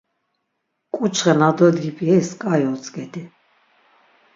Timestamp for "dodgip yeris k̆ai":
1.57-2.63